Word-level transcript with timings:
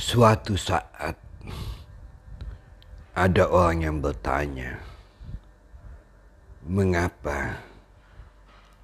Suatu 0.00 0.56
saat 0.56 1.12
ada 3.12 3.44
orang 3.52 3.84
yang 3.84 3.96
bertanya, 4.00 4.80
"Mengapa 6.64 7.60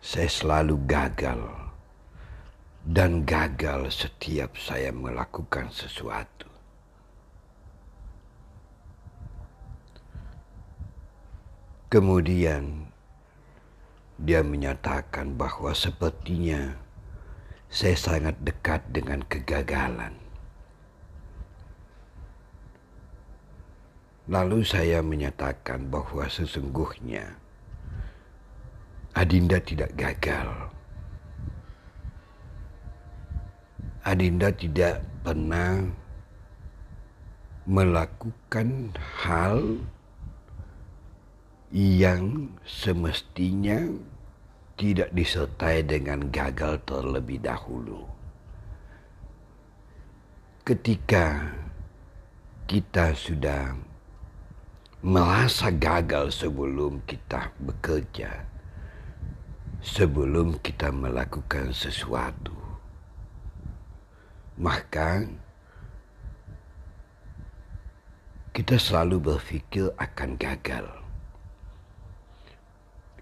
saya 0.05 0.29
selalu 0.29 0.77
gagal 0.85 1.41
dan 2.85 3.25
gagal 3.25 3.97
setiap 3.97 4.61
saya 4.61 4.93
melakukan 4.93 5.73
sesuatu?" 5.73 6.53
Kemudian 11.89 12.93
dia 14.21 14.45
menyatakan 14.45 15.33
bahwa 15.33 15.73
sepertinya 15.73 16.77
saya 17.73 17.97
sangat 17.97 18.37
dekat 18.45 18.85
dengan 18.93 19.25
kegagalan. 19.25 20.26
Lalu 24.27 24.67
saya 24.67 25.07
menyatakan 25.07 25.87
bahwa 25.87 26.27
sesungguhnya 26.27 27.39
Adinda 29.15 29.63
tidak 29.63 29.95
gagal. 29.95 30.51
Adinda 34.03 34.51
tidak 34.51 35.03
pernah 35.23 35.87
melakukan 37.67 38.95
hal 39.23 39.83
yang 41.71 42.55
semestinya 42.63 43.91
tidak 44.79 45.11
disertai 45.15 45.83
dengan 45.87 46.31
gagal 46.31 46.83
terlebih 46.87 47.43
dahulu. 47.43 48.07
Ketika 50.67 51.47
kita 52.67 53.15
sudah 53.15 53.75
merasa 55.07 55.71
gagal 55.71 56.35
sebelum 56.35 56.99
kita 57.07 57.55
bekerja, 57.63 58.43
sebelum 59.79 60.59
kita 60.59 60.91
melakukan 60.91 61.71
sesuatu. 61.71 62.51
Maka 64.59 65.31
kita 68.51 68.75
selalu 68.83 69.31
berpikir 69.31 69.95
akan 69.95 70.35
gagal. 70.43 70.91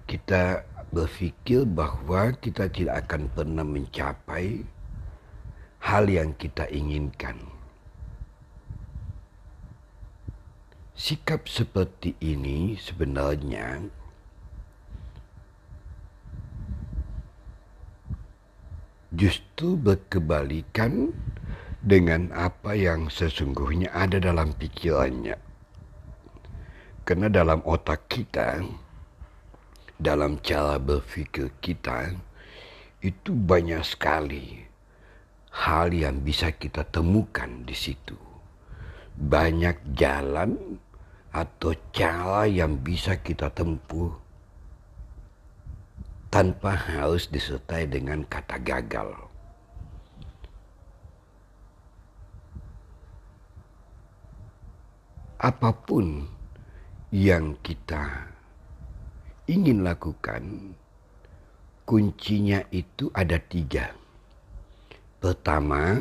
Kita 0.09 0.65
berpikir 0.89 1.69
bahwa 1.69 2.33
kita 2.41 2.65
tidak 2.73 3.05
akan 3.05 3.29
pernah 3.29 3.67
mencapai 3.67 4.65
hal 5.85 6.09
yang 6.09 6.33
kita 6.33 6.65
inginkan. 6.73 7.54
Sikap 10.95 11.51
seperti 11.51 12.15
ini 12.23 12.79
sebenarnya 12.79 13.83
justru 19.15 19.79
berkebalikan 19.79 21.11
dengan 21.83 22.31
apa 22.31 22.79
yang 22.79 23.11
sesungguhnya 23.11 23.91
ada 23.95 24.23
dalam 24.23 24.55
pikirannya. 24.55 25.39
Karena 27.03 27.27
dalam 27.27 27.63
otak 27.67 28.07
kita, 28.07 28.63
dalam 29.99 30.39
cara 30.47 30.79
berpikir 30.79 31.59
kita, 31.59 32.15
itu 33.03 33.31
banyak 33.35 33.83
sekali 33.83 34.63
hal 35.55 35.91
yang 35.91 36.23
bisa 36.23 36.55
kita 36.55 36.83
temukan 36.87 37.67
di 37.67 37.77
situ. 37.77 38.17
Banyak 39.15 39.95
jalan 39.95 40.81
atau 41.35 41.75
cara 41.91 42.47
yang 42.47 42.79
bisa 42.79 43.19
kita 43.19 43.51
tempuh 43.51 44.15
tanpa 46.31 46.79
harus 46.79 47.27
disertai 47.27 47.91
dengan 47.91 48.23
kata 48.23 48.63
gagal. 48.63 49.11
Apa 55.43 55.75
pun 55.75 56.31
yang 57.11 57.59
kita 57.67 58.31
ingin 59.51 59.83
lakukan, 59.83 60.73
kuncinya 61.83 62.63
itu 62.71 63.11
ada 63.11 63.43
tiga. 63.43 63.91
Pertama, 65.19 65.99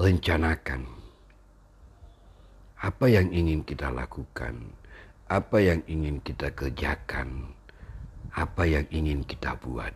rencanakan 0.00 0.97
apa 2.78 3.10
yang 3.10 3.26
ingin 3.34 3.66
kita 3.66 3.90
lakukan, 3.90 4.54
apa 5.26 5.58
yang 5.58 5.82
ingin 5.90 6.22
kita 6.22 6.54
kerjakan, 6.54 7.50
apa 8.38 8.62
yang 8.70 8.86
ingin 8.94 9.26
kita 9.26 9.58
buat. 9.58 9.90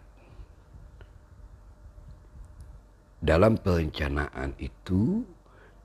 Dalam 3.22 3.54
perencanaan 3.54 4.58
itu, 4.58 5.22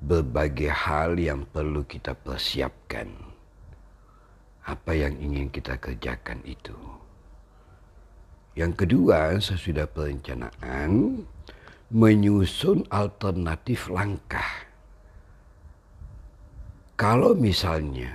berbagai 0.02 0.74
hal 0.74 1.22
yang 1.22 1.46
perlu 1.46 1.86
kita 1.86 2.18
persiapkan. 2.18 3.14
Apa 4.66 4.98
yang 4.98 5.14
ingin 5.22 5.54
kita 5.54 5.78
kerjakan 5.78 6.42
itu. 6.50 6.74
Yang 8.58 8.74
kedua, 8.84 9.38
sesudah 9.38 9.86
perencanaan, 9.86 11.22
menyusun 11.94 12.90
alternatif 12.90 13.86
langkah 13.94 14.67
kalau 16.98 17.38
misalnya 17.38 18.10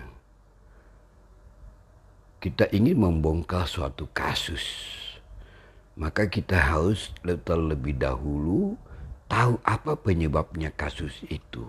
kita 2.43 2.67
ingin 2.75 2.99
membongkar 2.99 3.71
suatu 3.71 4.11
kasus, 4.11 4.67
maka 5.95 6.27
kita 6.27 6.59
harus 6.59 7.15
terlebih 7.23 7.95
dahulu 7.95 8.75
tahu 9.31 9.63
apa 9.63 9.95
penyebabnya 9.95 10.75
kasus 10.75 11.15
itu. 11.31 11.63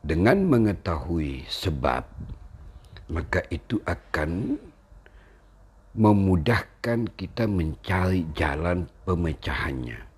Dengan 0.00 0.40
mengetahui 0.48 1.44
sebab, 1.44 2.08
maka 3.12 3.44
itu 3.52 3.76
akan 3.84 4.56
memudahkan 5.92 7.12
kita 7.12 7.44
mencari 7.44 8.24
jalan 8.32 8.88
pemecahannya. 9.04 10.09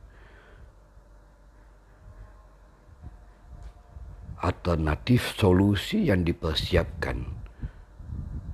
Alternatif 4.42 5.38
solusi 5.38 6.10
yang 6.10 6.26
dipersiapkan 6.26 7.22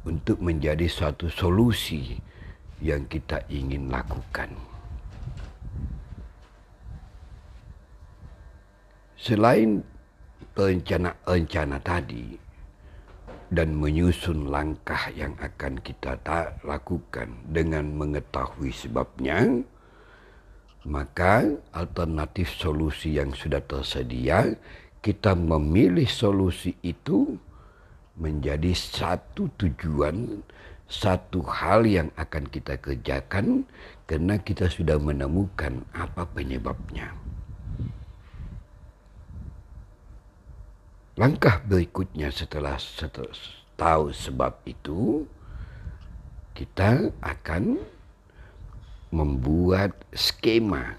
untuk 0.05 0.37
menjadi 0.45 0.85
suatu 0.85 1.33
solusi 1.33 2.21
yang 2.85 3.09
kita 3.09 3.41
ingin 3.49 3.89
lakukan. 3.89 4.53
Selain 9.19 9.83
rencana-rencana 10.55 11.83
tadi 11.83 12.39
dan 13.49 13.75
menyusun 13.75 14.53
langkah 14.53 15.09
yang 15.17 15.35
akan 15.41 15.81
kita 15.81 16.21
tak 16.21 16.61
lakukan 16.63 17.33
dengan 17.49 17.91
mengetahui 17.97 18.71
sebabnya, 18.71 19.65
maka 20.87 21.45
alternatif 21.75 22.55
solusi 22.55 23.19
yang 23.19 23.35
sudah 23.35 23.61
tersedia 23.65 24.55
kita 24.99 25.39
memilih 25.39 26.07
solusi 26.11 26.75
itu 26.83 27.39
menjadi 28.19 28.75
satu 28.75 29.47
tujuan, 29.55 30.43
satu 30.91 31.41
hal 31.47 31.87
yang 31.87 32.09
akan 32.19 32.51
kita 32.51 32.75
kerjakan 32.83 33.63
karena 34.11 34.41
kita 34.43 34.67
sudah 34.67 34.99
menemukan 34.99 35.87
apa 35.95 36.27
penyebabnya. 36.27 37.15
Langkah 41.19 41.59
berikutnya 41.67 42.31
setelah, 42.31 42.79
setelah 42.79 43.35
tahu 43.75 44.15
sebab 44.15 44.55
itu, 44.67 45.27
kita 46.55 47.11
akan 47.23 47.79
membuat 49.11 49.95
skema 50.15 50.99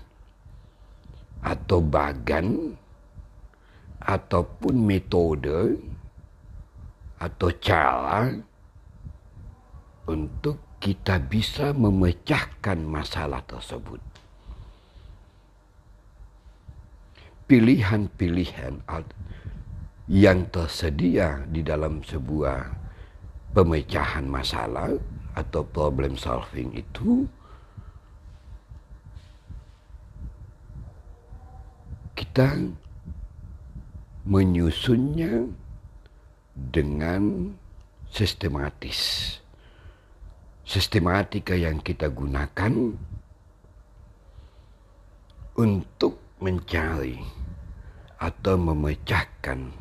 atau 1.39 1.79
bagan 1.79 2.75
ataupun 4.09 4.73
metode 4.73 5.77
atau 7.21 7.49
cara 7.61 8.33
untuk 10.09 10.81
kita 10.81 11.21
bisa 11.21 11.77
memecahkan 11.77 12.81
masalah 12.81 13.45
tersebut. 13.45 14.01
Pilihan-pilihan 17.45 18.81
yang 20.09 20.49
tersedia 20.49 21.45
di 21.45 21.61
dalam 21.61 22.01
sebuah 22.01 22.65
pemecahan 23.53 24.25
masalah 24.25 24.97
atau 25.37 25.61
problem 25.69 26.17
solving 26.17 26.73
itu 26.73 27.29
kita 32.17 32.57
menyusunnya 34.29 35.49
dengan 36.53 37.49
sistematis. 38.13 39.33
Sistematika 40.61 41.57
yang 41.57 41.81
kita 41.81 42.13
gunakan 42.13 42.93
untuk 45.57 46.21
mencari 46.45 47.17
atau 48.21 48.53
memecahkan 48.53 49.73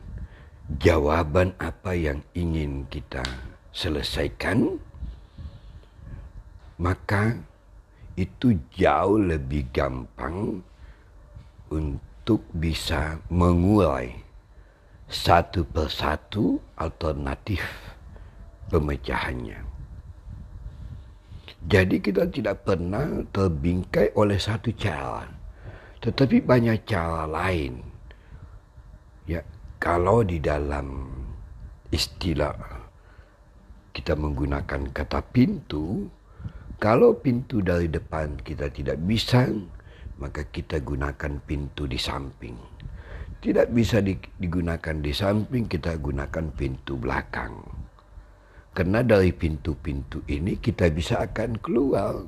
jawaban 0.81 1.53
apa 1.61 1.93
yang 1.93 2.25
ingin 2.33 2.89
kita 2.89 3.21
selesaikan, 3.77 4.81
maka 6.81 7.37
itu 8.17 8.57
jauh 8.73 9.21
lebih 9.21 9.69
gampang 9.77 10.65
untuk 11.69 12.41
bisa 12.57 13.21
mengurai 13.29 14.28
satu 15.09 15.65
persatu 15.65 16.61
alternatif 16.77 17.65
pemecahannya. 18.69 19.65
Jadi 21.65 21.97
kita 22.05 22.29
tidak 22.29 22.69
pernah 22.69 23.25
terbingkai 23.33 24.13
oleh 24.21 24.37
satu 24.37 24.69
cara. 24.77 25.25
Tetapi 26.05 26.45
banyak 26.45 26.85
cara 26.85 27.25
lain. 27.25 27.81
Ya, 29.25 29.41
kalau 29.81 30.23
di 30.23 30.39
dalam 30.45 31.09
istilah 31.89 32.55
kita 33.97 34.13
menggunakan 34.13 34.93
kata 34.93 35.25
pintu, 35.33 36.07
kalau 36.77 37.17
pintu 37.17 37.65
dari 37.65 37.89
depan 37.89 38.37
kita 38.45 38.69
tidak 38.71 39.01
bisa, 39.09 39.49
maka 40.21 40.45
kita 40.47 40.85
gunakan 40.85 41.41
pintu 41.49 41.89
di 41.89 41.97
samping 41.97 42.79
tidak 43.39 43.71
bisa 43.71 44.03
digunakan 44.03 44.97
di 44.99 45.15
samping, 45.15 45.71
kita 45.71 45.95
gunakan 45.95 46.51
pintu 46.59 46.99
belakang. 46.99 47.55
Karena 48.75 49.03
dari 49.03 49.31
pintu-pintu 49.31 50.27
ini 50.27 50.59
kita 50.59 50.91
bisa 50.91 51.23
akan 51.23 51.59
keluar. 51.63 52.19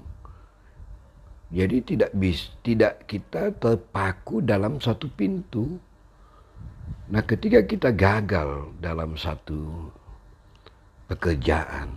Jadi 1.51 1.83
tidak 1.83 2.15
bis, 2.15 2.55
tidak 2.63 3.11
kita 3.11 3.51
terpaku 3.59 4.39
dalam 4.39 4.79
satu 4.79 5.11
pintu. 5.11 5.83
Nah, 7.11 7.27
ketika 7.27 7.67
kita 7.67 7.91
gagal 7.91 8.71
dalam 8.79 9.19
satu 9.19 9.91
pekerjaan, 11.11 11.91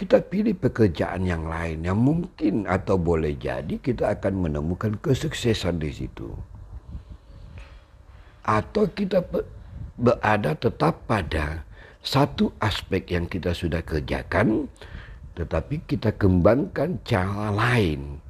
kita 0.00 0.24
pilih 0.24 0.56
pekerjaan 0.56 1.28
yang 1.28 1.44
lain 1.44 1.84
yang 1.84 2.00
mungkin 2.00 2.64
atau 2.64 2.96
boleh 2.96 3.36
jadi 3.36 3.76
kita 3.76 4.16
akan 4.16 4.48
menemukan 4.48 4.96
kesuksesan 4.96 5.76
di 5.76 5.92
situ 5.92 6.32
atau 8.44 8.84
kita 8.92 9.24
berada 9.96 10.52
tetap 10.52 11.08
pada 11.08 11.64
satu 12.04 12.52
aspek 12.60 13.16
yang 13.16 13.24
kita 13.24 13.56
sudah 13.56 13.80
kerjakan, 13.80 14.68
tetapi 15.32 15.80
kita 15.88 16.12
kembangkan 16.12 17.00
cara 17.02 17.48
lain 17.48 18.20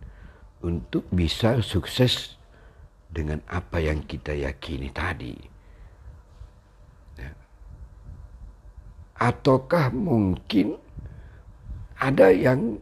untuk 0.63 1.03
bisa 1.11 1.59
sukses 1.59 2.39
dengan 3.11 3.43
apa 3.51 3.83
yang 3.83 4.07
kita 4.07 4.31
yakini 4.31 4.95
tadi. 4.95 5.35
Ya. 7.19 7.35
Ataukah 9.19 9.91
mungkin 9.91 10.79
ada 11.99 12.31
yang 12.31 12.79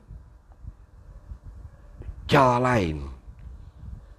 cara 2.29 2.61
lain, 2.61 3.09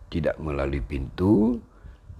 tidak 0.09 0.37
melalui 0.41 0.81
pintu, 0.81 1.61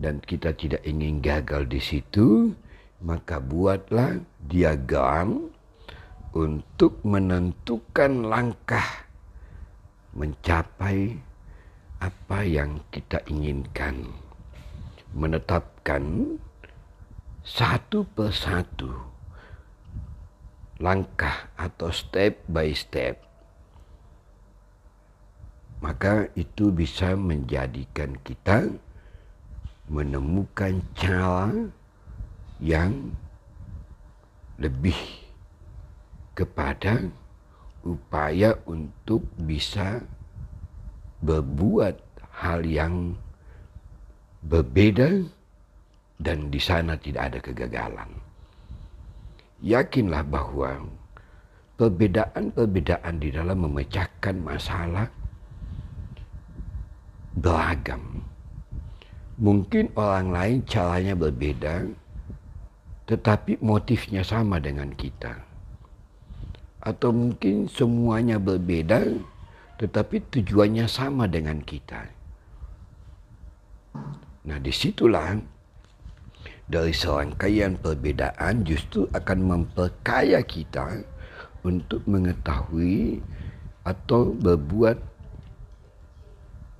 dan 0.03 0.19
kita 0.19 0.51
tidak 0.51 0.83
ingin 0.83 1.23
gagal 1.23 1.63
di 1.71 1.79
situ, 1.79 2.51
maka 3.00 3.39
buatlah 3.39 4.19
diagram 4.44 5.47
untuk 6.35 7.00
menentukan 7.07 8.27
langkah 8.27 9.07
mencapai 10.11 11.15
apa 12.03 12.39
yang 12.44 12.83
kita 12.91 13.23
inginkan. 13.31 14.11
Menetapkan 15.15 16.35
satu 17.47 18.03
persatu 18.03 18.91
langkah 20.83 21.47
atau 21.55 21.95
step 21.95 22.44
by 22.51 22.75
step. 22.75 23.23
Maka 25.79 26.27
itu 26.35 26.75
bisa 26.75 27.15
menjadikan 27.15 28.19
kita 28.19 28.67
menemukan 29.88 30.80
cara 30.95 31.51
yang 32.63 33.12
lebih 34.56 34.95
kepada 36.33 37.12
upaya 37.83 38.56
untuk 38.63 39.27
bisa 39.44 40.00
berbuat 41.19 42.00
hal 42.31 42.63
yang 42.63 43.19
berbeda 44.44 45.27
dan 46.19 46.47
di 46.47 46.59
sana 46.59 46.95
tidak 46.95 47.31
ada 47.31 47.39
kegagalan. 47.44 48.09
Yakinlah 49.63 50.24
bahwa 50.27 50.83
perbedaan-perbedaan 51.79 53.15
di 53.19 53.29
dalam 53.31 53.68
memecahkan 53.68 54.36
masalah 54.39 55.07
beragam 57.36 58.32
Mungkin 59.43 59.91
orang 59.99 60.31
lain 60.31 60.57
caranya 60.63 61.19
berbeda, 61.19 61.83
tetapi 63.11 63.59
motifnya 63.59 64.23
sama 64.23 64.55
dengan 64.63 64.95
kita. 64.95 65.43
Atau 66.79 67.11
mungkin 67.11 67.67
semuanya 67.67 68.39
berbeda, 68.39 69.03
tetapi 69.83 70.23
tujuannya 70.31 70.87
sama 70.87 71.27
dengan 71.27 71.59
kita. 71.59 72.07
Nah 74.47 74.57
di 74.63 74.71
situlah 74.71 75.35
dari 76.63 76.95
serangkaian 76.95 77.75
perbedaan 77.83 78.63
justru 78.63 79.11
akan 79.11 79.39
memperkaya 79.43 80.39
kita 80.39 81.03
untuk 81.67 81.99
mengetahui 82.07 83.19
atau 83.83 84.31
berbuat 84.31 84.95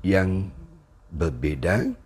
yang 0.08 0.48
berbeda 1.12 2.03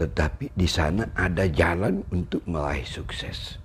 tetapi 0.00 0.48
di 0.56 0.64
sana 0.64 1.12
ada 1.12 1.44
jalan 1.44 2.00
untuk 2.08 2.40
meraih 2.48 2.88
sukses. 2.88 3.60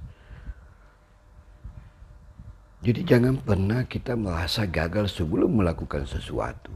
Jadi 2.84 3.02
jangan 3.02 3.40
pernah 3.40 3.88
kita 3.88 4.14
merasa 4.14 4.68
gagal 4.68 5.10
sebelum 5.10 5.58
melakukan 5.58 6.06
sesuatu. 6.06 6.75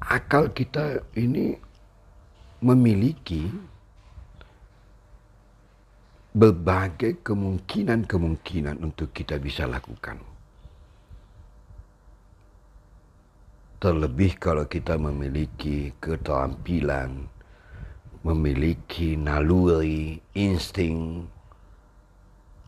Akal 0.00 0.50
kita 0.50 1.06
ini 1.14 1.54
memiliki 2.64 3.46
berbagai 6.34 7.22
kemungkinan-kemungkinan 7.22 8.80
untuk 8.82 9.14
kita 9.14 9.38
bisa 9.38 9.70
lakukan. 9.70 10.29
Terlebih 13.80 14.36
kalau 14.36 14.68
kita 14.68 15.00
memiliki 15.00 15.96
keterampilan, 16.04 17.32
memiliki 18.20 19.16
naluri, 19.16 20.20
insting, 20.36 21.24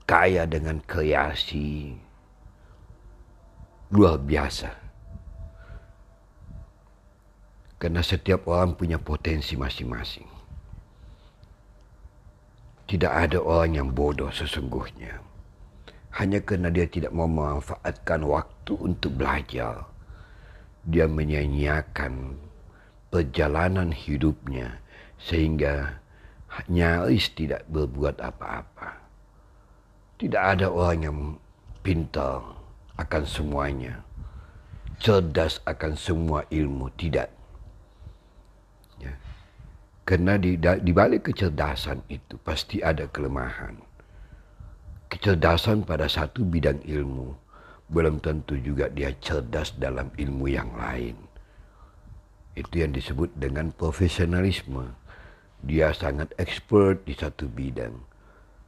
kaya 0.09 0.49
dengan 0.49 0.81
kreasi, 0.81 2.01
luar 3.93 4.25
biasa. 4.25 4.73
Karena 7.77 8.01
setiap 8.01 8.49
orang 8.49 8.73
punya 8.73 8.97
potensi 8.97 9.53
masing-masing. 9.53 10.33
Tidak 12.89 13.13
ada 13.13 13.37
orang 13.37 13.77
yang 13.77 13.89
bodoh 13.93 14.33
sesungguhnya. 14.33 15.21
Hanya 16.17 16.41
karena 16.41 16.73
dia 16.73 16.89
tidak 16.89 17.13
mau 17.13 17.29
memanfaatkan 17.29 18.25
waktu 18.25 18.73
untuk 18.81 19.21
belajar 19.21 19.92
dia 20.83 21.07
menyanyiakan 21.07 22.35
perjalanan 23.13 23.95
hidupnya 23.95 24.83
sehingga 25.21 26.03
nyaris 26.67 27.31
tidak 27.33 27.63
berbuat 27.71 28.19
apa-apa. 28.19 28.99
Tidak 30.19 30.39
ada 30.39 30.71
orang 30.71 31.01
yang 31.03 31.19
pintar 31.83 32.43
akan 32.99 33.25
semuanya, 33.27 34.03
cerdas 35.03 35.59
akan 35.67 35.99
semua 35.99 36.47
ilmu, 36.51 36.91
tidak. 36.95 37.31
Ya. 39.03 39.15
Karena 40.07 40.39
di, 40.39 40.55
di 40.59 40.93
balik 40.95 41.31
kecerdasan 41.31 42.07
itu 42.07 42.39
pasti 42.43 42.79
ada 42.83 43.11
kelemahan. 43.11 43.79
Kecerdasan 45.11 45.83
pada 45.83 46.07
satu 46.07 46.47
bidang 46.47 46.81
ilmu 46.87 47.35
belum 47.93 48.25
tentu 48.25 48.57
juga 48.57 48.89
dia 48.89 49.13
cerdas 49.21 49.77
dalam 49.77 50.09
ilmu 50.17 50.49
yang 50.49 50.73
lain. 50.73 51.13
Itu 52.57 52.81
yang 52.81 52.97
disebut 52.97 53.37
dengan 53.37 53.69
profesionalisme. 53.77 54.97
Dia 55.63 55.93
sangat 55.93 56.33
expert 56.41 57.05
di 57.05 57.13
satu 57.13 57.47
bidang. 57.53 57.95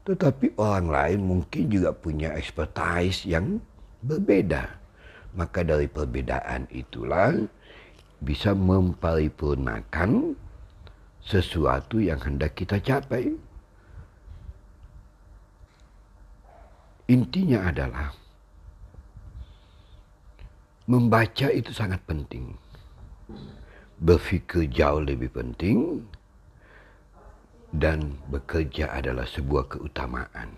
Tetapi 0.05 0.61
orang 0.61 0.93
lain 0.93 1.21
mungkin 1.25 1.73
juga 1.73 1.97
punya 1.97 2.37
expertise 2.37 3.25
yang 3.25 3.65
berbeda. 4.05 4.69
Maka 5.35 5.65
dari 5.65 5.89
perbedaan 5.89 6.69
itulah 6.69 7.33
bisa 8.21 8.53
memparipurnakan 8.53 10.37
sesuatu 11.25 11.99
yang 11.99 12.21
hendak 12.21 12.53
kita 12.53 12.77
capai. 12.79 13.33
Intinya 17.09 17.69
adalah 17.69 18.24
membaca 20.85 21.49
itu 21.49 21.73
sangat 21.73 22.01
penting. 22.05 22.57
Berfikir 23.97 24.69
jauh 24.69 25.01
lebih 25.01 25.33
penting 25.33 26.05
dan 27.73 28.21
bekerja 28.29 28.93
adalah 28.93 29.25
sebuah 29.25 29.67
keutamaan. 29.73 30.55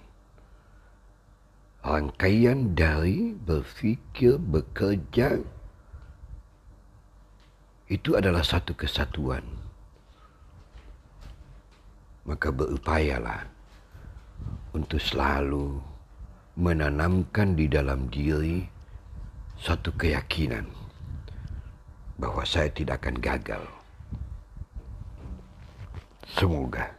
Rangkaian 1.87 2.75
dari 2.75 3.30
berfikir, 3.30 4.42
bekerja, 4.42 5.38
itu 7.87 8.18
adalah 8.18 8.42
satu 8.42 8.75
kesatuan. 8.75 9.47
Maka 12.26 12.50
berupayalah 12.50 13.47
untuk 14.75 14.99
selalu 14.99 15.78
menanamkan 16.59 17.54
di 17.54 17.71
dalam 17.71 18.11
diri 18.11 18.75
satu 19.60 19.92
keyakinan 19.96 20.68
bahwa 22.16 22.44
saya 22.48 22.72
tidak 22.72 23.04
akan 23.04 23.16
gagal. 23.20 23.64
Semoga. 26.36 26.92